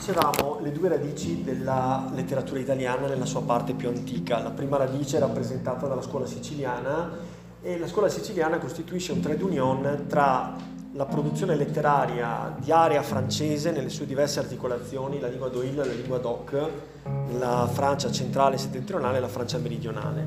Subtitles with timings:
[0.00, 4.42] Dicevamo le due radici della letteratura italiana nella sua parte più antica.
[4.42, 7.10] La prima radice è rappresentata dalla scuola siciliana
[7.60, 10.56] e la scuola siciliana costituisce un trade union tra
[10.94, 16.16] la produzione letteraria di area francese nelle sue diverse articolazioni, la lingua d'Oil, la lingua
[16.16, 16.68] d'Oc,
[17.38, 20.26] la Francia centrale e settentrionale e la Francia meridionale.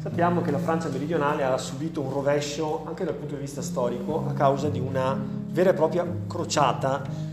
[0.00, 4.24] Sappiamo che la Francia meridionale ha subito un rovescio anche dal punto di vista storico
[4.28, 7.29] a causa di una vera e propria crociata.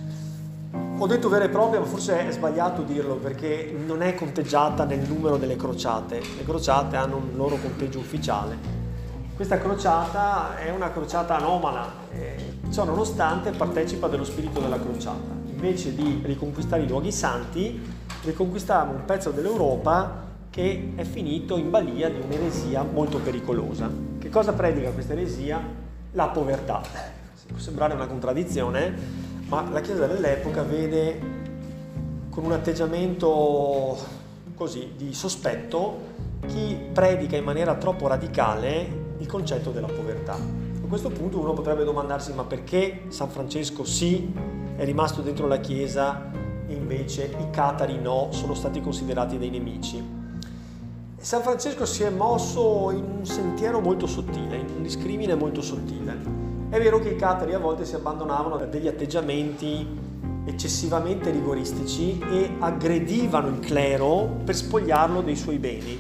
[0.99, 5.07] Ho detto vera e propria, ma forse è sbagliato dirlo perché non è conteggiata nel
[5.07, 6.19] numero delle crociate.
[6.19, 8.57] Le crociate hanno un loro conteggio ufficiale.
[9.35, 15.35] Questa crociata è una crociata anomala, eh, ciò nonostante partecipa dello spirito della crociata.
[15.45, 17.79] Invece di riconquistare i luoghi santi,
[18.23, 23.87] riconquistiamo un pezzo dell'Europa che è finito in balia di un'eresia molto pericolosa.
[24.17, 25.61] Che cosa predica questa eresia?
[26.13, 26.81] La povertà.
[27.47, 31.19] Può sembrare una contraddizione, ma la Chiesa dell'epoca vede
[32.29, 33.97] con un atteggiamento
[34.55, 36.15] così di sospetto
[36.47, 40.33] chi predica in maniera troppo radicale il concetto della povertà.
[40.33, 44.31] A questo punto uno potrebbe domandarsi ma perché San Francesco sì
[44.75, 46.29] è rimasto dentro la Chiesa
[46.67, 50.15] e invece i catari no, sono stati considerati dei nemici?
[51.17, 56.36] San Francesco si è mosso in un sentiero molto sottile, in un discrimine molto sottile.
[56.69, 59.87] È vero che i catari a volte si abbandonavano a degli atteggiamenti
[60.45, 65.97] eccessivamente rigoristici e aggredivano il clero per spogliarlo dei suoi beni.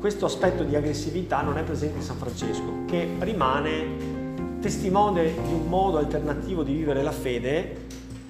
[0.00, 5.68] Questo aspetto di aggressività non è presente in San Francesco, che rimane testimone di un
[5.68, 7.86] modo alternativo di vivere la fede,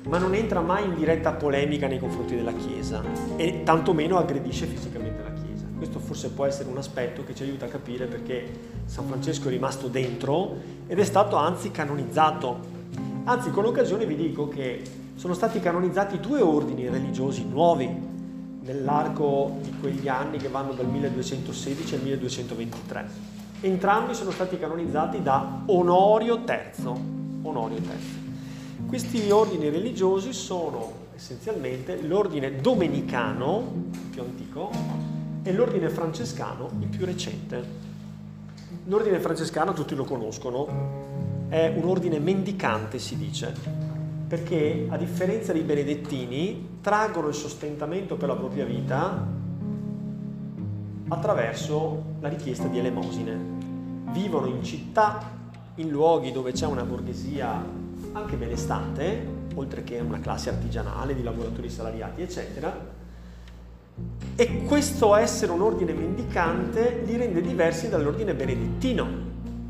[0.09, 3.05] ma non entra mai in diretta polemica nei confronti della Chiesa
[3.37, 5.12] e tantomeno aggredisce fisicamente.
[5.83, 8.49] Questo forse può essere un aspetto che ci aiuta a capire perché
[8.85, 10.55] San Francesco è rimasto dentro
[10.87, 12.57] ed è stato anzi canonizzato.
[13.25, 14.81] Anzi, con l'occasione vi dico che
[15.17, 17.91] sono stati canonizzati due ordini religiosi nuovi
[18.61, 23.11] nell'arco di quegli anni che vanno dal 1216 al 1223.
[23.63, 26.93] Entrambi sono stati canonizzati da Onorio III.
[27.43, 28.87] Onorio III.
[28.87, 34.71] Questi ordini religiosi sono essenzialmente l'ordine domenicano, più antico,
[35.43, 37.91] e l'ordine francescano il più recente.
[38.85, 43.55] L'ordine francescano tutti lo conoscono, è un ordine mendicante si dice,
[44.27, 49.41] perché a differenza dei benedettini traggono il sostentamento per la propria vita
[51.09, 53.61] attraverso la richiesta di elemosine.
[54.13, 55.21] Vivono in città,
[55.77, 57.63] in luoghi dove c'è una borghesia
[58.13, 63.01] anche benestante, oltre che una classe artigianale di lavoratori salariati, eccetera,
[64.35, 69.07] e questo essere un ordine mendicante li rende diversi dall'ordine benedettino,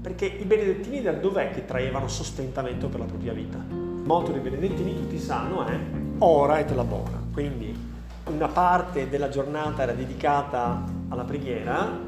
[0.00, 3.58] perché i benedettini da dov'è che traevano sostentamento per la propria vita?
[3.70, 5.78] Il motto dei benedettini tutti sanno è
[6.18, 7.76] ora et labora, quindi
[8.26, 11.98] una parte della giornata era dedicata alla preghiera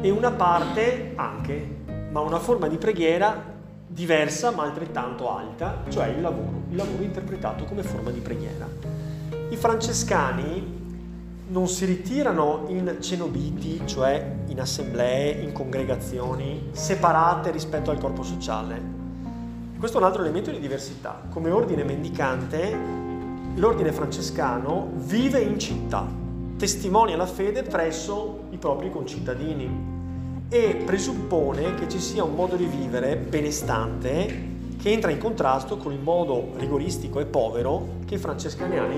[0.00, 1.78] e una parte anche,
[2.10, 7.64] ma una forma di preghiera diversa ma altrettanto alta, cioè il lavoro, il lavoro interpretato
[7.64, 8.68] come forma di preghiera.
[9.50, 10.79] I francescani
[11.50, 18.80] non si ritirano in cenobiti, cioè in assemblee, in congregazioni separate rispetto al corpo sociale.
[19.76, 21.22] Questo è un altro elemento di diversità.
[21.28, 22.76] Come ordine mendicante,
[23.56, 26.06] l'ordine francescano vive in città,
[26.56, 29.98] testimonia la fede presso i propri concittadini
[30.48, 34.48] e presuppone che ci sia un modo di vivere benestante
[34.80, 38.94] che entra in contrasto con il modo rigoristico e povero che i francescani hanno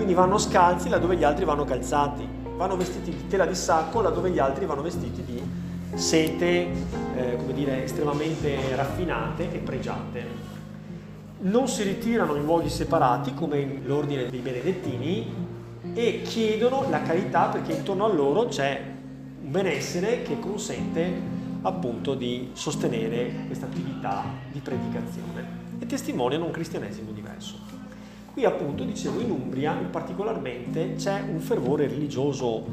[0.00, 4.30] Quindi vanno scalzi laddove gli altri vanno calzati, vanno vestiti di tela di sacco laddove
[4.30, 5.42] gli altri vanno vestiti di
[5.92, 6.70] sete,
[7.16, 10.24] eh, come dire, estremamente raffinate e pregiate.
[11.40, 15.34] Non si ritirano in luoghi separati come l'ordine dei benedettini
[15.92, 18.82] e chiedono la carità perché intorno a loro c'è
[19.42, 21.12] un benessere che consente
[21.60, 27.79] appunto di sostenere questa attività di predicazione e testimoniano un cristianesimo diverso.
[28.40, 32.64] Qui appunto, dicevo, in Umbria particolarmente c'è un fervore religioso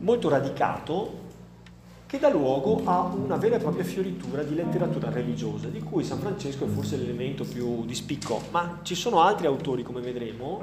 [0.00, 1.12] molto radicato
[2.04, 6.18] che dà luogo a una vera e propria fioritura di letteratura religiosa, di cui San
[6.18, 10.60] Francesco è forse l'elemento più di spicco, ma ci sono altri autori, come vedremo,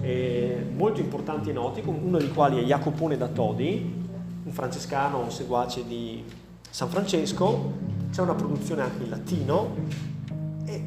[0.00, 4.04] eh, molto importanti e noti, uno dei quali è Jacopone da Todi,
[4.42, 6.24] un francescano seguace di
[6.68, 7.72] San Francesco,
[8.10, 9.76] c'è una produzione anche in latino
[10.64, 10.84] e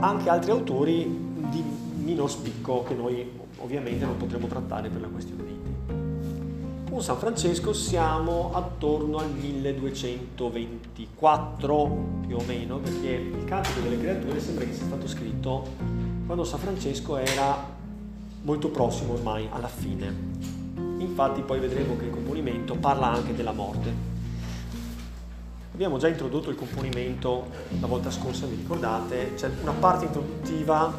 [0.00, 1.64] anche altri autori di
[2.02, 3.26] minor spicco che noi
[3.58, 6.90] ovviamente non potremo trattare per la questione dei tempi.
[6.90, 14.40] Con San Francesco siamo attorno al 1224 più o meno, perché il Cantico delle Creature
[14.40, 15.66] sembra che sia stato scritto
[16.26, 17.76] quando San Francesco era
[18.42, 20.14] molto prossimo ormai alla fine.
[20.98, 24.16] Infatti poi vedremo che il componimento parla anche della morte.
[25.72, 27.46] Abbiamo già introdotto il componimento
[27.80, 29.34] la volta scorsa, vi ricordate?
[29.34, 30.92] C'è una parte introduttiva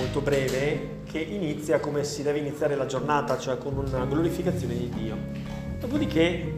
[0.00, 4.88] molto breve che inizia come si deve iniziare la giornata, cioè con una glorificazione di
[4.88, 5.16] Dio.
[5.78, 6.54] Dopodiché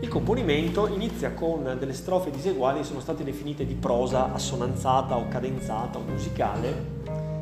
[0.00, 5.98] il componimento inizia con delle strofe diseguali sono state definite di prosa assonanzata o cadenzata
[5.98, 6.98] o musicale.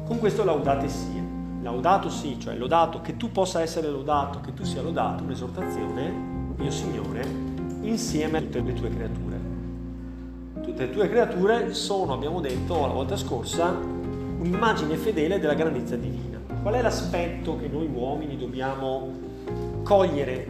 [0.07, 1.27] Con questo laudate sia.
[1.61, 6.09] Laudato sì, cioè lodato, che tu possa essere lodato, che tu sia lodato, un'esortazione,
[6.57, 7.27] mio Signore,
[7.81, 9.41] insieme a tutte le tue creature.
[10.63, 13.97] Tutte le tue creature sono, abbiamo detto la volta scorsa,
[14.39, 16.39] un'immagine fedele della grandezza divina.
[16.63, 19.11] Qual è l'aspetto che noi uomini dobbiamo
[19.83, 20.47] cogliere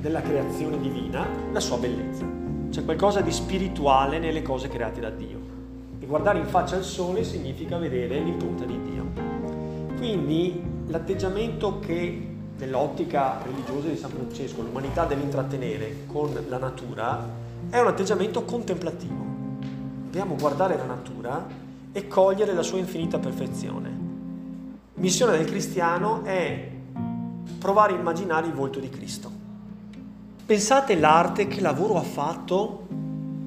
[0.00, 1.26] della creazione divina?
[1.52, 2.24] La sua bellezza.
[2.70, 5.38] C'è qualcosa di spirituale nelle cose create da Dio.
[6.00, 9.04] E guardare in faccia al sole significa vedere l'impronta di Dio.
[9.96, 12.28] Quindi l'atteggiamento che
[12.58, 17.26] nell'ottica religiosa di San Francesco l'umanità deve intrattenere con la natura
[17.70, 19.22] è un atteggiamento contemplativo.
[20.04, 21.62] Dobbiamo guardare la natura
[21.96, 23.88] e cogliere la sua infinita perfezione.
[24.94, 26.70] Missione del cristiano è
[27.58, 29.30] provare a immaginare il volto di Cristo.
[30.44, 32.86] Pensate l'arte che lavoro ha fatto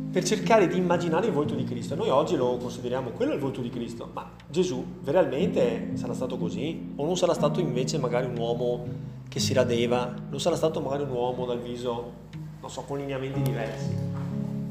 [0.09, 1.93] per cercare di immaginare il volto di Cristo.
[1.95, 6.93] Noi oggi lo consideriamo quello il volto di Cristo, ma Gesù realmente sarà stato così?
[6.95, 8.85] O non sarà stato invece magari un uomo
[9.27, 10.13] che si radeva?
[10.29, 12.13] Non sarà stato magari un uomo dal viso,
[12.61, 14.16] non so, con lineamenti diversi?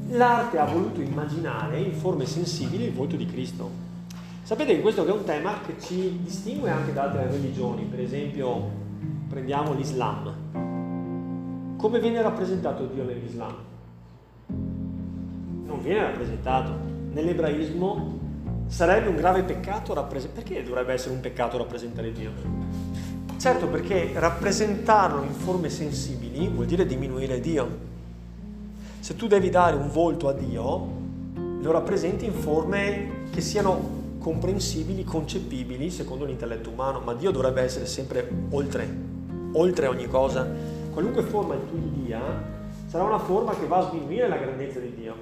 [0.09, 3.85] L'arte ha voluto immaginare in forme sensibili il volto di Cristo.
[4.43, 8.85] Sapete che questo è un tema che ci distingue anche da altre religioni, per esempio
[9.27, 11.75] prendiamo l'Islam.
[11.77, 13.65] Come viene rappresentato Dio nell'Islam?
[15.77, 16.71] non viene rappresentato.
[17.11, 18.19] Nell'ebraismo
[18.67, 20.41] sarebbe un grave peccato rappresentare...
[20.41, 22.31] Perché dovrebbe essere un peccato rappresentare Dio?
[23.37, 27.95] Certo perché rappresentarlo in forme sensibili vuol dire diminuire Dio.
[29.07, 30.87] Se tu devi dare un volto a Dio,
[31.61, 37.85] lo rappresenti in forme che siano comprensibili, concepibili secondo l'intelletto umano, ma Dio dovrebbe essere
[37.85, 38.85] sempre oltre,
[39.53, 40.45] oltre ogni cosa.
[40.91, 42.19] Qualunque forma tu gli dia
[42.87, 45.15] sarà una forma che va a sminuire la grandezza di Dio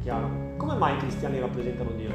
[0.00, 0.30] chiaro.
[0.56, 2.10] Come mai i cristiani rappresentano Dio?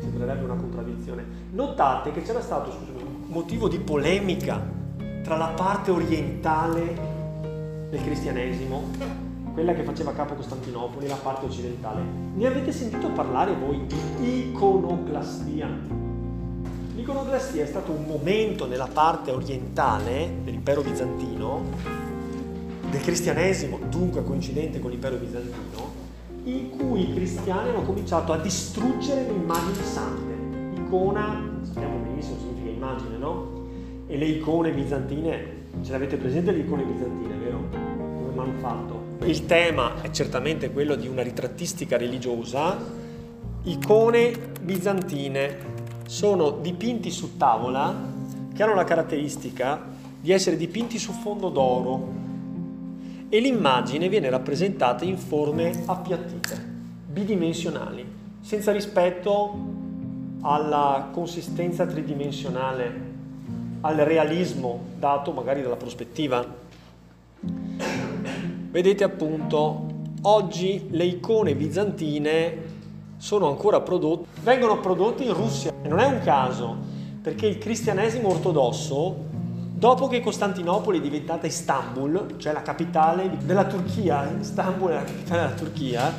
[0.00, 1.24] Sembrerebbe una contraddizione.
[1.52, 4.60] Notate che c'era stato scusami, un motivo di polemica
[5.22, 7.19] tra la parte orientale
[7.90, 8.84] del cristianesimo,
[9.52, 12.00] quella che faceva capo Costantinopoli, la parte occidentale.
[12.34, 13.84] Ne avete sentito parlare voi
[14.18, 15.68] di iconoclastia?
[16.94, 21.62] L'iconoclastia è stato un momento nella parte orientale dell'impero bizantino
[22.90, 25.98] del cristianesimo, dunque coincidente con l'impero bizantino,
[26.44, 30.80] in cui i cristiani hanno cominciato a distruggere le immagini sante.
[30.80, 33.58] Icona, sappiamo benissimo significa immagine, no?
[34.06, 37.68] E le icone bizantine, ce l'avete presente le icone bizantine, vero?
[37.70, 39.24] Come hanno fatto?
[39.24, 42.76] Il tema è certamente quello di una ritrattistica religiosa.
[43.62, 45.56] Icone bizantine
[46.06, 47.94] sono dipinti su tavola
[48.54, 49.80] che hanno la caratteristica
[50.20, 52.08] di essere dipinti su fondo d'oro
[53.28, 56.62] e l'immagine viene rappresentata in forme appiattite,
[57.06, 58.04] bidimensionali,
[58.40, 59.54] senza rispetto
[60.42, 63.08] alla consistenza tridimensionale,
[63.82, 66.44] al realismo dato magari dalla prospettiva.
[68.70, 69.86] Vedete appunto,
[70.22, 72.78] oggi le icone bizantine
[73.16, 76.76] sono ancora prodotte, vengono prodotte in Russia e non è un caso,
[77.22, 79.28] perché il cristianesimo ortodosso
[79.80, 85.40] Dopo che Costantinopoli è diventata Istanbul, cioè la capitale della Turchia, Istanbul è la capitale
[85.40, 86.12] della Turchia.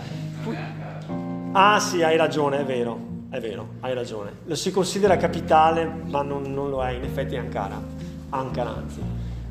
[1.51, 4.31] Ah sì, hai ragione, è vero, è vero, hai ragione.
[4.45, 7.81] Lo si considera capitale, ma non, non lo è, in effetti è Ankara,
[8.29, 9.01] Ankara anzi,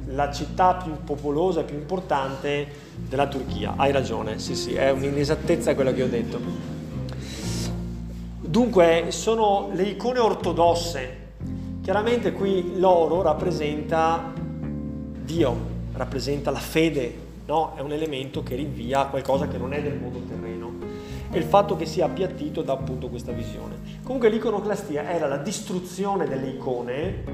[0.07, 2.69] la città più popolosa e più importante
[3.09, 3.75] della Turchia.
[3.77, 6.39] Hai ragione, sì sì, è un'inesattezza quello che ho detto.
[8.39, 11.21] Dunque, sono le icone ortodosse
[11.83, 14.33] Chiaramente qui l'oro rappresenta
[15.25, 15.57] Dio,
[15.95, 17.13] rappresenta la fede,
[17.47, 17.73] no?
[17.75, 20.50] è un elemento che rinvia a qualcosa che non è del mondo terreno
[21.31, 23.79] e il fatto che sia appiattito dà appunto questa visione.
[24.03, 27.25] Comunque l'iconoclastia era la distruzione delle icone,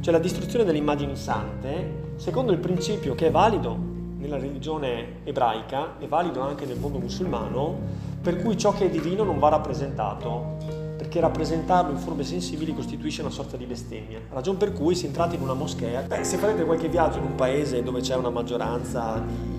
[0.00, 3.76] cioè la distruzione delle immagini sante, secondo il principio che è valido
[4.18, 7.78] nella religione ebraica, è valido anche nel mondo musulmano,
[8.22, 13.20] per cui ciò che è divino non va rappresentato perché rappresentarlo in forme sensibili costituisce
[13.20, 14.20] una sorta di bestemmia.
[14.30, 17.34] Ragion per cui se entrate in una moschea, beh, se farete qualche viaggio in un
[17.34, 19.53] paese dove c'è una maggioranza di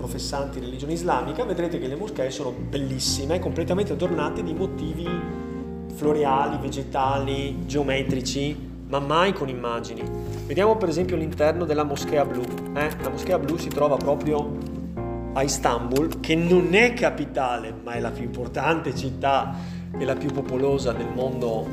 [0.00, 5.06] professanti religione islamica, vedrete che le moschee sono bellissime, completamente adornate di motivi
[5.94, 10.02] floreali, vegetali, geometrici, ma mai con immagini.
[10.46, 12.42] Vediamo per esempio l'interno della Moschea Blu.
[12.74, 12.88] Eh?
[13.02, 14.56] La Moschea Blu si trova proprio
[15.34, 19.54] a Istanbul, che non è capitale, ma è la più importante città
[19.96, 21.66] e la più popolosa del mondo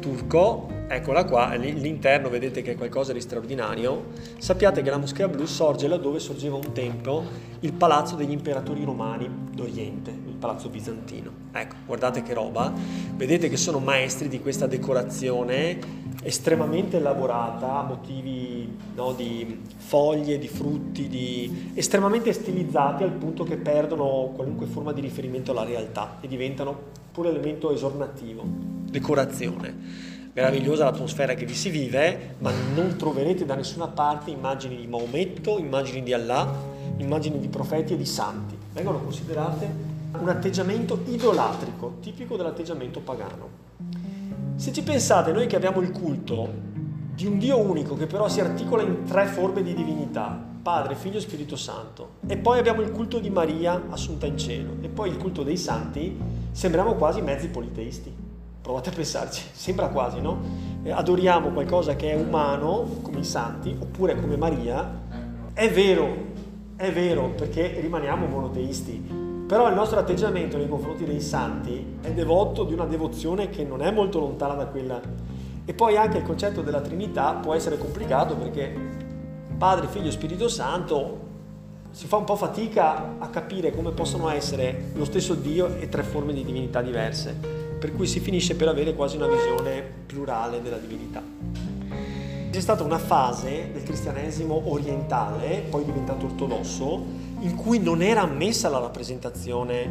[0.00, 4.06] turco eccola qua, l'interno vedete che è qualcosa di straordinario.
[4.38, 7.22] Sappiate che la Moschea Blu sorge laddove sorgeva un tempo
[7.60, 11.30] il palazzo degli imperatori romani d'Oriente, il palazzo bizantino.
[11.52, 12.72] Ecco, guardate che roba.
[13.14, 15.78] Vedete che sono maestri di questa decorazione
[16.24, 21.70] estremamente elaborata, motivi no, di foglie, di frutti, di...
[21.74, 27.28] estremamente stilizzati al punto che perdono qualunque forma di riferimento alla realtà e diventano pure
[27.28, 28.42] elemento esornativo,
[28.90, 34.86] decorazione meravigliosa l'atmosfera che vi si vive, ma non troverete da nessuna parte immagini di
[34.86, 36.48] Maometto, immagini di Allah,
[36.98, 38.56] immagini di profeti e di santi.
[38.72, 39.68] Vengono considerate
[40.18, 43.48] un atteggiamento idolatrico, tipico dell'atteggiamento pagano.
[44.56, 46.48] Se ci pensate, noi che abbiamo il culto
[47.14, 51.18] di un Dio unico che però si articola in tre forme di divinità, Padre, Figlio
[51.18, 55.08] e Spirito Santo, e poi abbiamo il culto di Maria assunta in cielo, e poi
[55.08, 56.18] il culto dei santi,
[56.52, 58.28] sembriamo quasi mezzi politeisti.
[58.70, 60.38] Provate a pensarci, sembra quasi, no?
[60.84, 64.88] Eh, adoriamo qualcosa che è umano, come i santi, oppure come Maria.
[65.52, 66.14] È vero,
[66.76, 69.44] è vero, perché rimaniamo monoteisti.
[69.48, 73.82] Però il nostro atteggiamento nei confronti dei santi è devoto di una devozione che non
[73.82, 75.00] è molto lontana da quella.
[75.64, 78.72] E poi anche il concetto della Trinità può essere complicato perché
[79.58, 81.18] Padre, Figlio e Spirito Santo
[81.90, 86.04] si fa un po' fatica a capire come possono essere lo stesso Dio e tre
[86.04, 90.76] forme di divinità diverse per cui si finisce per avere quasi una visione plurale della
[90.76, 91.22] divinità.
[92.50, 97.02] C'è stata una fase del cristianesimo orientale, poi diventato ortodosso,
[97.40, 99.88] in cui non era ammessa la rappresentazione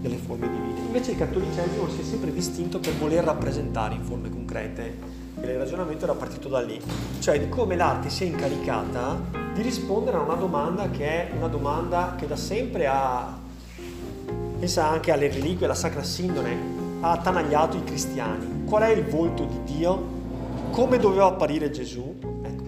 [0.00, 0.80] delle forme divine.
[0.86, 4.98] Invece il cattolicesimo si è sempre distinto per voler rappresentare in forme concrete
[5.40, 6.80] e il ragionamento era partito da lì,
[7.20, 9.20] cioè di come l'arte si è incaricata
[9.54, 13.38] di rispondere a una domanda che è una domanda che da sempre ha,
[14.58, 18.64] pensa anche alle reliquie, alla Sacra Sindone, ha attanagliato i cristiani.
[18.64, 20.16] Qual è il volto di Dio?
[20.70, 22.14] Come doveva apparire Gesù?
[22.42, 22.62] Ecco.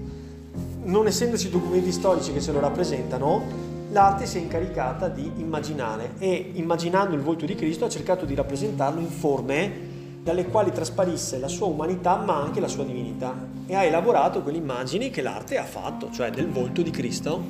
[0.84, 3.42] Non essendoci documenti storici che se lo rappresentano,
[3.90, 8.34] l'arte si è incaricata di immaginare e immaginando il volto di Cristo ha cercato di
[8.34, 9.88] rappresentarlo in forme
[10.22, 13.34] dalle quali trasparisse la sua umanità ma anche la sua divinità
[13.66, 17.42] e ha elaborato quelle immagini che l'arte ha fatto, cioè del volto di Cristo,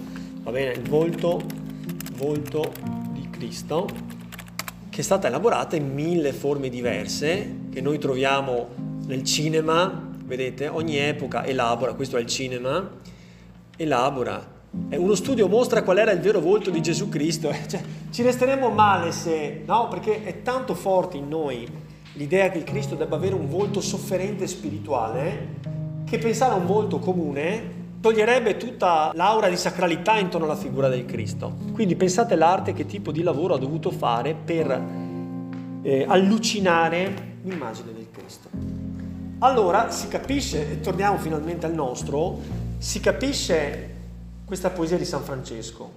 [0.42, 1.40] va bene, il volto,
[2.16, 2.72] volto
[3.12, 3.86] di Cristo
[5.00, 8.68] che è stata elaborata in mille forme diverse che noi troviamo
[9.06, 12.86] nel cinema, vedete, ogni epoca elabora, questo è il cinema,
[13.76, 14.58] elabora.
[14.90, 17.80] Uno studio mostra qual era il vero volto di Gesù Cristo, cioè,
[18.10, 19.88] ci resteremo male se, no?
[19.88, 21.66] Perché è tanto forte in noi
[22.12, 25.48] l'idea che il Cristo debba avere un volto sofferente e spirituale
[26.04, 31.04] che pensare a un volto comune toglierebbe tutta l'aura di sacralità intorno alla figura del
[31.04, 31.54] Cristo.
[31.72, 34.82] Quindi pensate l'arte che tipo di lavoro ha dovuto fare per
[35.82, 38.48] eh, allucinare l'immagine del Cristo.
[39.40, 42.38] Allora si capisce, e torniamo finalmente al nostro,
[42.78, 43.88] si capisce
[44.44, 45.92] questa poesia di San Francesco.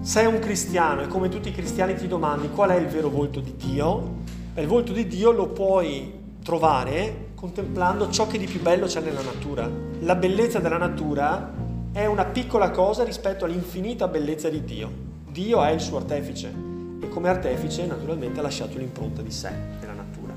[0.00, 3.40] Sei un cristiano e come tutti i cristiani ti domandi qual è il vero volto
[3.40, 4.16] di Dio,
[4.54, 6.12] il volto di Dio lo puoi
[6.42, 9.66] trovare contemplando ciò che di più bello c'è nella natura.
[10.00, 11.50] La bellezza della natura
[11.90, 14.90] è una piccola cosa rispetto all'infinita bellezza di Dio.
[15.26, 16.52] Dio è il suo artefice
[17.00, 20.34] e come artefice naturalmente ha lasciato l'impronta di sé nella natura.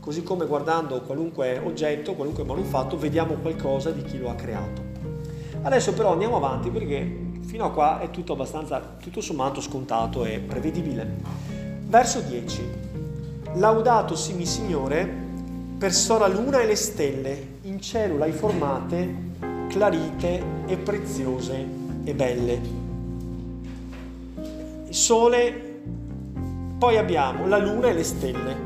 [0.00, 4.80] Così come guardando qualunque oggetto, qualunque manufatto, vediamo qualcosa di chi lo ha creato.
[5.60, 10.38] Adesso però andiamo avanti perché fino a qua è tutto abbastanza, tutto sommato scontato e
[10.38, 11.14] prevedibile.
[11.84, 12.86] Verso 10.
[13.56, 15.26] Laudato simi Signore
[15.78, 19.14] per la luna e le stelle, in cielo l'hai formate,
[19.68, 21.66] clarite e preziose
[22.02, 22.60] e belle.
[24.88, 25.80] Il sole,
[26.78, 28.56] poi abbiamo la luna e le stelle,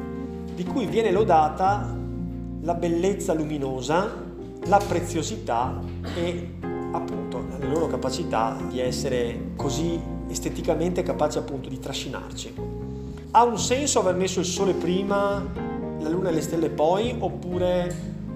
[0.54, 1.95] di cui viene lodata
[2.62, 4.11] la bellezza luminosa,
[4.64, 5.83] la preziosità
[6.16, 6.54] e
[6.92, 12.54] appunto la loro capacità di essere così esteticamente capaci appunto di trascinarci.
[13.33, 15.72] Ha un senso aver messo il sole prima
[16.02, 17.94] la luna e le stelle poi, oppure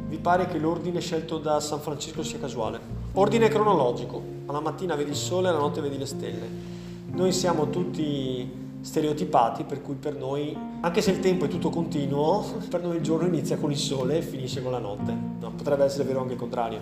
[0.09, 2.79] vi pare che l'ordine scelto da San Francesco sia casuale?
[3.15, 6.49] Ordine cronologico, alla mattina vedi il sole, alla notte vedi le stelle.
[7.11, 12.45] Noi siamo tutti stereotipati, per cui per noi, anche se il tempo è tutto continuo,
[12.71, 15.13] per noi il giorno inizia con il sole e finisce con la notte.
[15.41, 16.81] No, potrebbe essere vero anche il contrario.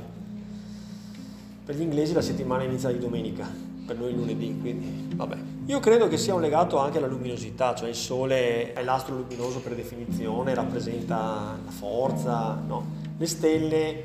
[1.64, 3.48] Per gli inglesi la settimana inizia di domenica,
[3.86, 5.53] per noi lunedì, quindi vabbè.
[5.66, 9.60] Io credo che sia un legato anche alla luminosità, cioè il Sole è l'astro luminoso
[9.60, 12.84] per definizione, rappresenta la forza, no?
[13.16, 14.04] Le stelle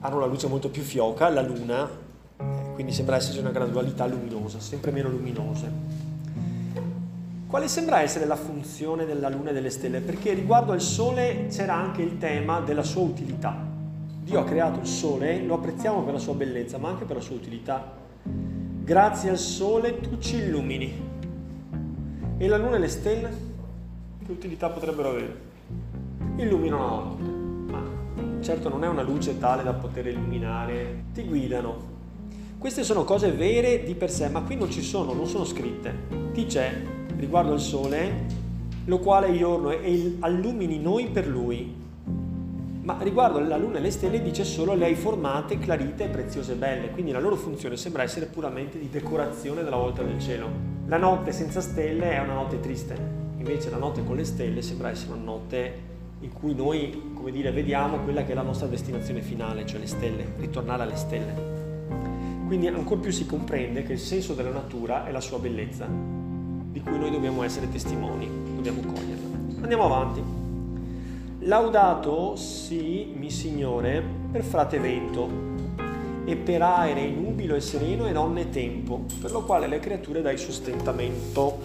[0.00, 1.88] hanno la luce molto più fioca, la Luna,
[2.36, 2.44] eh,
[2.74, 5.70] quindi sembra esserci una gradualità luminosa, sempre meno luminose.
[7.46, 10.00] Quale sembra essere la funzione della Luna e delle stelle?
[10.00, 13.56] Perché riguardo al Sole c'era anche il tema della sua utilità.
[14.20, 17.22] Dio ha creato il Sole, lo apprezziamo per la sua bellezza, ma anche per la
[17.22, 18.00] sua utilità.
[18.84, 20.92] Grazie al Sole tu ci illumini.
[22.36, 23.30] E la Luna e le stelle?
[24.26, 25.40] Che utilità potrebbero avere?
[26.34, 27.22] Illuminano la notte,
[27.70, 31.90] ma certo non è una luce tale da poter illuminare, ti guidano.
[32.58, 35.94] Queste sono cose vere di per sé, ma qui non ci sono, non sono scritte.
[36.32, 36.84] Dice
[37.18, 38.26] riguardo al Sole,
[38.86, 41.72] lo quale giorno e allumini noi per Lui.
[42.82, 46.56] Ma riguardo alla Luna e le stelle dice solo le hai formate, clarite, preziose e
[46.56, 50.48] belle, quindi la loro funzione sembra essere puramente di decorazione della volta del cielo.
[50.86, 52.96] La notte senza stelle è una notte triste,
[53.36, 55.90] invece la notte con le stelle sembra essere una notte
[56.22, 59.86] in cui noi, come dire, vediamo quella che è la nostra destinazione finale, cioè le
[59.86, 61.50] stelle, ritornare alle stelle.
[62.48, 66.80] Quindi ancora più si comprende che il senso della natura è la sua bellezza, di
[66.80, 69.60] cui noi dobbiamo essere testimoni, dobbiamo coglierla.
[69.62, 70.41] Andiamo avanti.
[71.44, 75.28] Laudato sì, mi Signore, per frate vento,
[76.24, 80.38] e per aere nubilo e sereno e donne tempo, per lo quale le creature dai
[80.38, 81.58] sostentamento.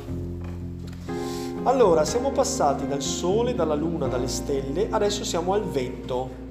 [1.62, 6.46] Allora, siamo passati dal sole, dalla luna, dalle stelle, adesso siamo al vento.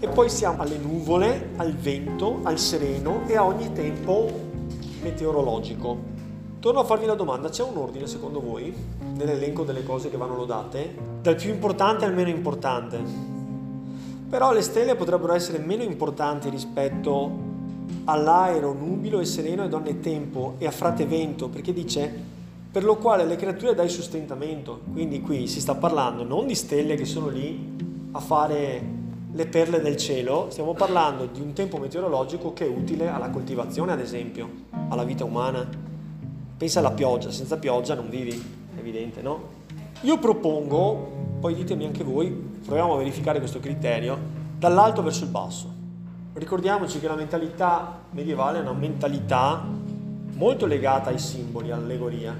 [0.00, 4.28] E poi siamo alle nuvole, al vento, al sereno e a ogni tempo
[5.02, 6.11] meteorologico.
[6.62, 8.72] Torno a farvi la domanda, c'è un ordine secondo voi
[9.16, 10.96] nell'elenco delle cose che vanno lodate?
[11.20, 13.00] Dal più importante al meno importante.
[14.30, 17.30] Però le stelle potrebbero essere meno importanti rispetto
[18.04, 22.08] all'aero, nubilo e sereno e donne tempo e a frate vento, perché dice
[22.70, 24.82] per lo quale le creature dai sostentamento.
[24.92, 27.74] Quindi qui si sta parlando non di stelle che sono lì
[28.12, 28.84] a fare
[29.32, 33.90] le perle del cielo, stiamo parlando di un tempo meteorologico che è utile alla coltivazione,
[33.90, 34.48] ad esempio,
[34.90, 35.90] alla vita umana.
[36.62, 38.30] Pensa alla pioggia, senza pioggia non vivi,
[38.76, 39.48] è evidente, no?
[40.02, 44.16] Io propongo, poi ditemi anche voi, proviamo a verificare questo criterio,
[44.58, 45.68] dall'alto verso il basso.
[46.34, 49.60] Ricordiamoci che la mentalità medievale è una mentalità
[50.34, 52.32] molto legata ai simboli, all'allegoria.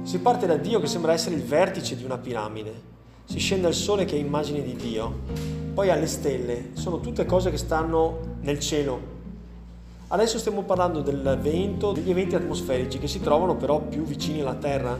[0.00, 2.72] Si parte da Dio che sembra essere il vertice di una piramide,
[3.26, 5.14] si scende al sole che è immagine di Dio,
[5.74, 9.15] poi alle stelle, sono tutte cose che stanno nel cielo,
[10.08, 14.54] Adesso stiamo parlando del vento, degli eventi atmosferici che si trovano però più vicini alla
[14.54, 14.96] Terra.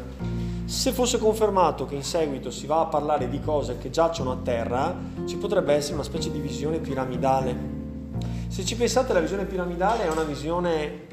[0.65, 4.37] Se fosse confermato che in seguito si va a parlare di cose che giacciono a
[4.43, 7.57] terra, ci potrebbe essere una specie di visione piramidale.
[8.49, 11.07] Se ci pensate, la visione piramidale è una visione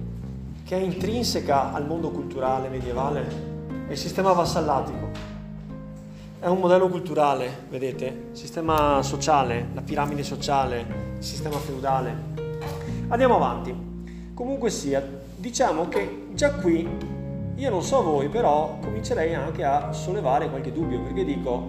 [0.66, 3.28] che è intrinseca al mondo culturale medievale,
[3.88, 5.12] è il sistema vassallatico.
[6.40, 8.30] È un modello culturale, vedete?
[8.32, 12.33] Sistema sociale, la piramide sociale, il sistema feudale.
[13.14, 13.72] Andiamo avanti.
[14.34, 16.90] Comunque sia, diciamo che già qui,
[17.54, 21.68] io non so voi, però comincerei anche a sollevare qualche dubbio, perché dico,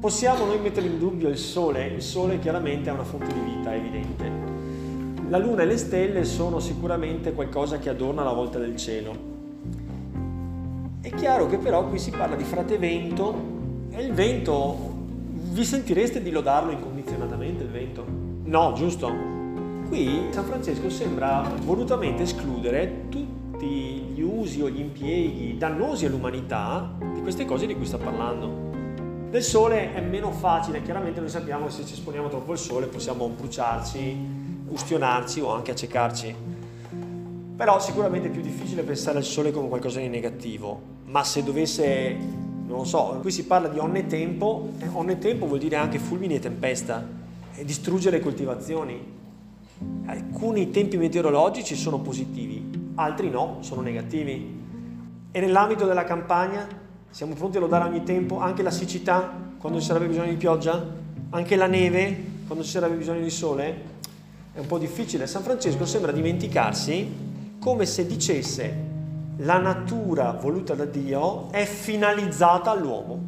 [0.00, 1.88] possiamo noi mettere in dubbio il Sole?
[1.88, 4.30] Il Sole chiaramente è una fonte di vita, è evidente.
[5.28, 9.14] La Luna e le stelle sono sicuramente qualcosa che adorna la volta del cielo.
[11.02, 13.34] È chiaro che però qui si parla di frate vento
[13.90, 14.94] e il vento,
[15.50, 18.04] vi sentireste di lodarlo incondizionatamente il vento?
[18.44, 19.35] No, giusto?
[19.88, 27.20] Qui San Francesco sembra volutamente escludere tutti gli usi o gli impieghi dannosi all'umanità di
[27.20, 28.74] queste cose di cui sta parlando.
[29.30, 32.86] Del sole è meno facile, chiaramente noi sappiamo che se ci esponiamo troppo al sole
[32.86, 34.16] possiamo bruciarci,
[34.68, 36.34] ustionarci o anche accecarci.
[37.54, 42.16] Però sicuramente è più difficile pensare al sole come qualcosa di negativo, ma se dovesse,
[42.66, 46.34] non lo so, qui si parla di onne tempo, onne tempo vuol dire anche fulmini
[46.34, 47.06] e tempesta,
[47.54, 49.14] e distruggere le coltivazioni,
[50.06, 54.64] Alcuni tempi meteorologici sono positivi, altri no, sono negativi.
[55.30, 56.66] E nell'ambito della campagna
[57.10, 60.84] siamo pronti a lodare ogni tempo anche la siccità quando ci sarebbe bisogno di pioggia,
[61.30, 63.94] anche la neve quando ci sarebbe bisogno di sole.
[64.52, 65.26] È un po' difficile.
[65.26, 67.24] San Francesco sembra dimenticarsi
[67.58, 68.84] come se dicesse
[69.38, 73.20] la natura voluta da Dio è finalizzata all'uomo,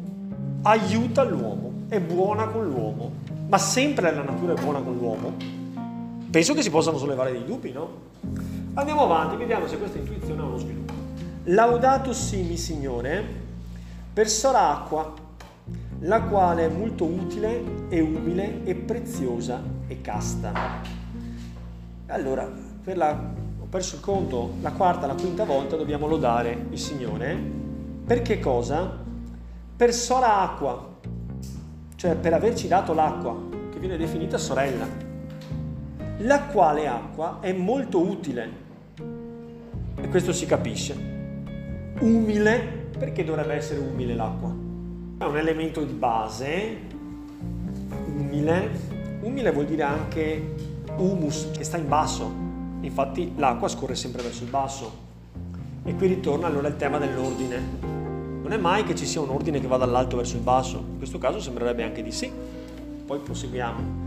[0.63, 3.11] aiuta l'uomo, è buona con l'uomo.
[3.47, 5.58] Ma sempre la natura è buona con l'uomo?
[6.29, 8.07] Penso che si possano sollevare dei dubbi, no?
[8.73, 10.93] Andiamo avanti, vediamo se questa intuizione ha uno sviluppo.
[11.45, 13.23] Laudato simi, Signore,
[14.13, 15.13] per Soracqua,
[16.01, 20.51] la quale è molto utile e umile e preziosa e casta.
[22.07, 22.49] Allora,
[22.83, 27.37] per la perso il conto, la quarta, la quinta volta dobbiamo lodare il Signore.
[28.03, 28.97] Per che cosa?
[29.75, 30.95] Per sola acqua,
[31.95, 33.37] cioè per averci dato l'acqua,
[33.71, 34.87] che viene definita sorella,
[36.19, 38.49] la quale acqua è molto utile.
[40.01, 40.95] E questo si capisce.
[41.99, 44.49] Umile, perché dovrebbe essere umile l'acqua?
[45.17, 46.77] È un elemento di base,
[48.15, 48.69] umile.
[49.21, 50.55] Umile vuol dire anche
[50.95, 52.47] humus, che sta in basso,
[52.81, 55.07] Infatti l'acqua scorre sempre verso il basso.
[55.83, 57.61] E qui ritorna allora il tema dell'ordine.
[58.41, 60.97] Non è mai che ci sia un ordine che va dall'alto verso il basso, in
[60.97, 62.31] questo caso sembrerebbe anche di sì.
[63.05, 63.98] Poi proseguiamo.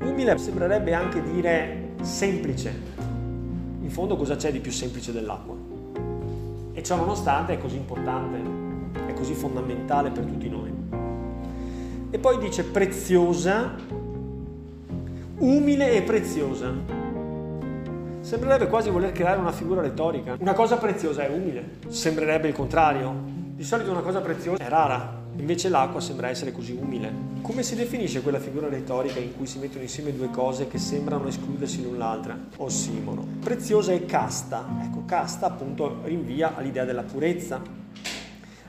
[0.00, 2.72] Umile sembrerebbe anche dire semplice.
[3.80, 5.54] In fondo cosa c'è di più semplice dell'acqua?
[6.72, 8.40] E ciò nonostante è così importante,
[9.06, 10.72] è così fondamentale per tutti noi.
[12.10, 13.74] E poi dice preziosa,
[15.38, 16.72] umile e preziosa.
[18.20, 20.36] Sembrerebbe quasi voler creare una figura retorica.
[20.38, 23.12] Una cosa preziosa è umile, sembrerebbe il contrario.
[23.54, 27.12] Di solito una cosa preziosa è rara, invece l'acqua sembra essere così umile.
[27.42, 31.26] Come si definisce quella figura retorica in cui si mettono insieme due cose che sembrano
[31.26, 32.38] escludersi l'un l'altra?
[32.56, 33.24] Ossimoro.
[33.40, 34.66] Preziosa è casta.
[34.82, 37.60] Ecco, casta appunto rinvia all'idea della purezza.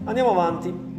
[0.03, 0.93] Andiamo avanti.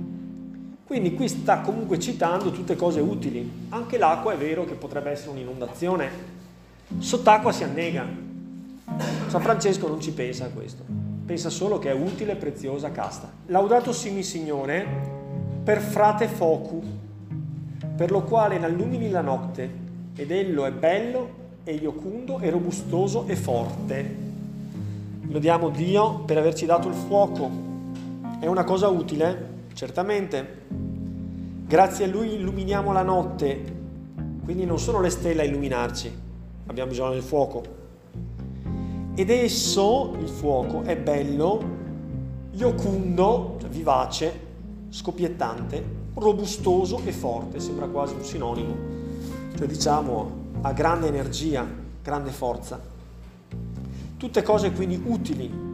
[0.87, 3.67] Quindi qui sta comunque citando tutte cose utili.
[3.71, 6.35] Anche l'acqua è vero che potrebbe essere un'inondazione.
[6.99, 8.07] Sott'acqua si annega,
[9.27, 10.85] San Francesco non ci pensa a questo,
[11.27, 13.29] pensa solo che è utile, preziosa, casta.
[13.47, 15.16] Laudato simi Signore
[15.67, 16.81] per frate focu,
[17.97, 19.69] per lo quale n'allumini la notte,
[20.15, 21.29] ed ello è bello
[21.65, 24.17] e iocundo e robustoso e forte.
[25.23, 27.51] Lodiamo Dio per averci dato il fuoco.
[28.39, 29.65] È una cosa utile?
[29.73, 30.63] Certamente.
[31.67, 33.61] Grazie a Lui illuminiamo la notte,
[34.45, 36.13] quindi non sono le stelle a illuminarci,
[36.67, 37.63] abbiamo bisogno del fuoco.
[39.17, 41.61] Ed esso, il fuoco, è bello,
[42.53, 44.46] iocundo, cioè vivace,
[44.97, 48.75] scoppiettante, robustoso e forte, sembra quasi un sinonimo,
[49.55, 51.67] cioè diciamo ha grande energia,
[52.03, 52.81] grande forza.
[54.17, 55.65] Tutte cose quindi utili.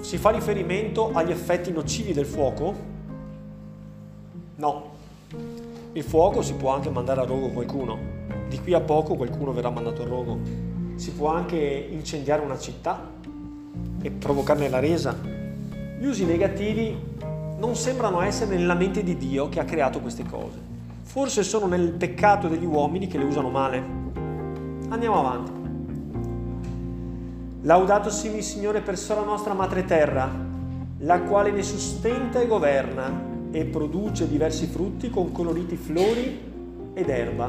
[0.00, 2.74] Si fa riferimento agli effetti nocivi del fuoco?
[4.56, 4.90] No.
[5.92, 7.96] Il fuoco si può anche mandare a rogo qualcuno.
[8.48, 13.08] Di qui a poco qualcuno verrà mandato a rogo si può anche incendiare una città
[14.02, 15.16] e provocarne la resa.
[15.98, 16.96] Gli usi negativi
[17.62, 20.58] non sembrano essere nella mente di Dio che ha creato queste cose.
[21.04, 23.80] Forse sono nel peccato degli uomini che le usano male.
[24.88, 25.52] Andiamo avanti.
[27.60, 30.28] Laudato simi Signore per sola nostra madre terra,
[30.98, 36.40] la quale ne sustenta e governa e produce diversi frutti con coloriti flori
[36.94, 37.48] ed erba.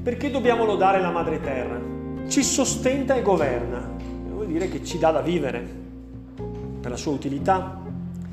[0.00, 1.80] Perché dobbiamo lodare la madre terra?
[2.28, 3.90] ci sostenta e governa.
[4.32, 5.60] Vuol dire che ci dà da vivere
[6.80, 7.80] per la sua utilità.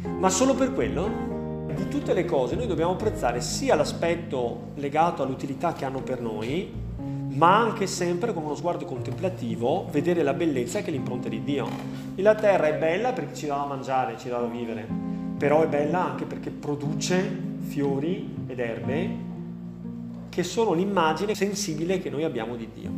[0.01, 1.27] Ma solo per quello?
[1.75, 6.71] Di tutte le cose noi dobbiamo apprezzare sia l'aspetto legato all'utilità che hanno per noi,
[7.29, 11.67] ma anche sempre con uno sguardo contemplativo vedere la bellezza che è l'impronta di Dio.
[12.15, 14.87] E la terra è bella perché ci dà da mangiare, ci dà da vivere,
[15.37, 19.27] però è bella anche perché produce fiori ed erbe
[20.29, 22.91] che sono l'immagine sensibile che noi abbiamo di Dio.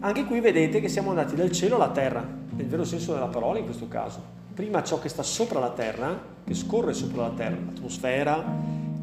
[0.00, 3.58] Anche qui vedete che siamo andati dal cielo alla terra, nel vero senso della parola
[3.58, 4.40] in questo caso.
[4.54, 8.44] Prima ciò che sta sopra la terra, che scorre sopra la terra, l'atmosfera,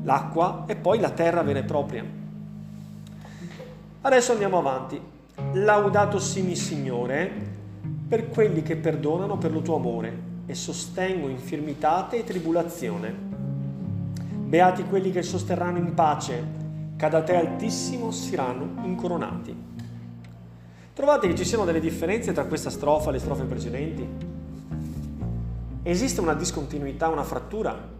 [0.03, 2.05] l'acqua e poi la terra vera e propria.
[4.01, 5.01] Adesso andiamo avanti.
[5.53, 7.31] Laudato simi Signore
[8.07, 13.11] per quelli che perdonano per lo tuo amore e sostengo infirmitate e tribulazione.
[14.45, 16.43] Beati quelli che sosterranno in pace,
[16.95, 19.55] che da te altissimo saranno incoronati.
[20.93, 24.28] Trovate che ci siano delle differenze tra questa strofa e le strofe precedenti?
[25.83, 27.97] Esiste una discontinuità, una frattura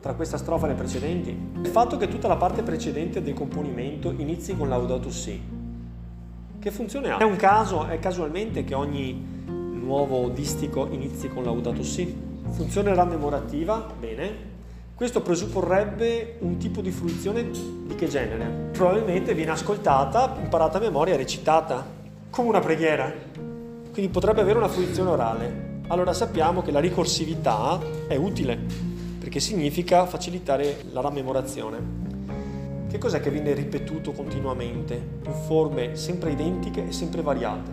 [0.00, 1.30] tra questa strofa e le precedenti?
[1.62, 5.40] Il fatto che tutta la parte precedente del componimento inizi con Laudato Si.
[6.58, 7.16] Che funzione ha?
[7.16, 12.14] È un caso, è casualmente che ogni nuovo distico inizi con Laudato Si.
[12.50, 13.94] Funzione rammemorativa?
[13.98, 14.54] Bene.
[14.94, 18.70] Questo presupporrebbe un tipo di fruizione di che genere?
[18.72, 21.84] Probabilmente viene ascoltata, imparata a memoria recitata
[22.28, 23.10] come una preghiera,
[23.90, 25.65] quindi potrebbe avere una fruizione orale.
[25.88, 28.58] Allora sappiamo che la ricorsività è utile
[29.20, 32.04] perché significa facilitare la rammemorazione.
[32.88, 34.94] Che cos'è che viene ripetuto continuamente,
[35.24, 37.70] in forme sempre identiche e sempre variate?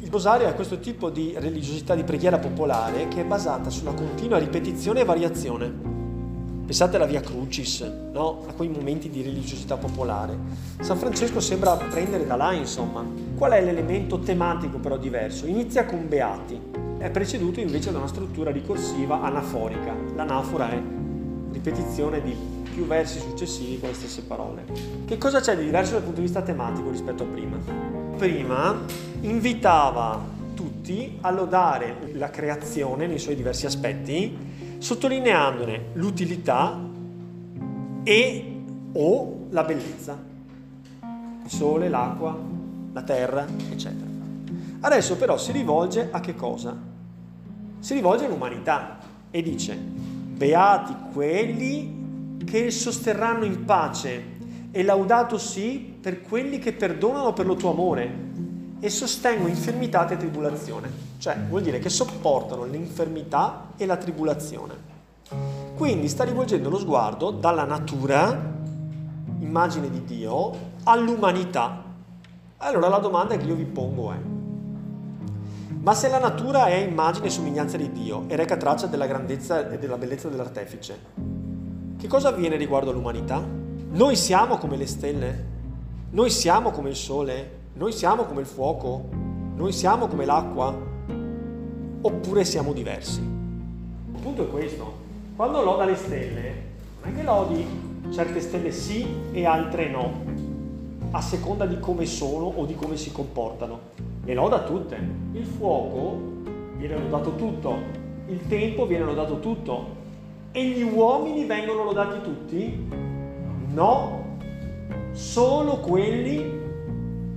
[0.00, 4.38] Il rosario è questo tipo di religiosità di preghiera popolare che è basata sulla continua
[4.38, 5.70] ripetizione e variazione.
[6.64, 7.80] Pensate alla Via Crucis,
[8.12, 8.44] no?
[8.48, 10.38] a quei momenti di religiosità popolare.
[10.80, 13.04] San Francesco sembra prendere da là, insomma.
[13.36, 15.46] Qual è l'elemento tematico però diverso?
[15.46, 16.60] Inizia con Beati,
[17.02, 19.92] è preceduto invece da una struttura ricorsiva anaforica.
[20.14, 20.80] L'anafora è
[21.50, 22.32] ripetizione di
[22.72, 24.64] più versi successivi con le stesse parole.
[25.04, 27.56] Che cosa c'è di diverso dal punto di vista tematico rispetto a prima?
[28.16, 28.84] Prima
[29.22, 34.38] invitava tutti a lodare la creazione nei suoi diversi aspetti
[34.78, 36.88] sottolineandone l'utilità
[38.04, 38.62] e
[38.92, 40.16] o la bellezza.
[41.44, 42.38] Il sole, l'acqua,
[42.92, 44.10] la terra, eccetera.
[44.82, 46.90] Adesso però si rivolge a che cosa?
[47.82, 54.22] Si rivolge all'umanità e dice, beati quelli che sosterranno in pace
[54.70, 58.30] e laudato sì per quelli che perdonano per lo tuo amore
[58.78, 64.74] e sostengono infermità e tribolazione, cioè vuol dire che sopportano l'infermità e la tribolazione.
[65.74, 68.54] Quindi sta rivolgendo lo sguardo dalla natura,
[69.40, 70.52] immagine di Dio,
[70.84, 71.82] all'umanità.
[72.58, 74.18] Allora la domanda che io vi pongo è,
[75.82, 79.68] ma se la natura è immagine e somiglianza di Dio e reca traccia della grandezza
[79.68, 80.96] e della bellezza dell'artefice,
[81.98, 83.44] che cosa avviene riguardo all'umanità?
[83.90, 85.44] Noi siamo come le stelle?
[86.10, 87.58] Noi siamo come il sole?
[87.72, 89.08] Noi siamo come il fuoco?
[89.56, 90.72] Noi siamo come l'acqua?
[92.00, 93.18] Oppure siamo diversi?
[93.18, 95.00] Il punto è questo.
[95.34, 96.54] Quando loda le stelle,
[97.02, 97.66] non è che lodi
[98.12, 100.12] certe stelle sì e altre no,
[101.10, 104.11] a seconda di come sono o di come si comportano.
[104.24, 104.96] Le loda tutte.
[105.32, 106.30] Il fuoco
[106.76, 107.76] viene lodato tutto,
[108.26, 110.00] il tempo viene lodato tutto.
[110.52, 112.88] E gli uomini vengono lodati tutti?
[113.72, 114.36] No,
[115.12, 116.60] solo quelli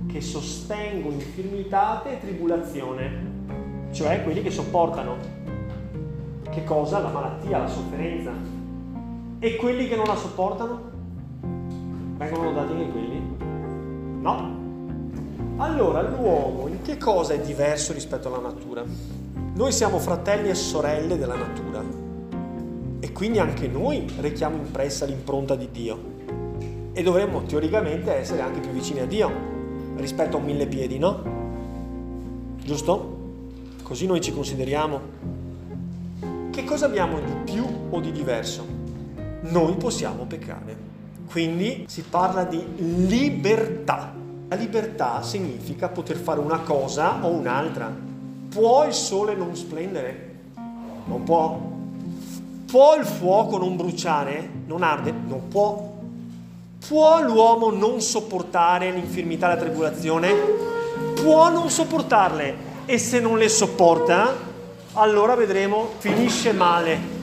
[0.06, 5.16] che sostengono infirmitate e tribolazione, cioè quelli che sopportano.
[6.48, 7.00] Che cosa?
[7.00, 8.32] La malattia, la sofferenza.
[9.38, 10.80] E quelli che non la sopportano?
[12.16, 13.22] Vengono lodati anche quelli?
[14.20, 14.65] No.
[15.58, 18.84] Allora l'uomo in che cosa è diverso rispetto alla natura?
[19.54, 21.82] Noi siamo fratelli e sorelle della natura
[23.00, 25.98] e quindi anche noi rechiamo impressa l'impronta di Dio
[26.92, 29.30] e dovremmo teoricamente essere anche più vicini a Dio
[29.96, 31.22] rispetto a un mille piedi, no?
[32.62, 33.16] Giusto?
[33.82, 35.00] Così noi ci consideriamo.
[36.50, 38.62] Che cosa abbiamo di più o di diverso?
[39.40, 40.76] Noi possiamo peccare.
[41.30, 42.62] Quindi si parla di
[43.06, 44.24] libertà.
[44.48, 47.92] La libertà significa poter fare una cosa o un'altra.
[48.48, 50.34] Può il sole non splendere?
[51.06, 51.58] Non può.
[52.64, 54.48] Può il fuoco non bruciare?
[54.66, 55.12] Non arde?
[55.12, 55.94] Non può.
[56.86, 60.32] Può l'uomo non sopportare l'infirmità e la tribolazione?
[61.20, 62.54] Può non sopportarle
[62.86, 64.32] e se non le sopporta,
[64.92, 67.15] allora vedremo, finisce male.